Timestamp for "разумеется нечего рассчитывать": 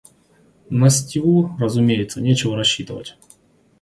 1.59-3.17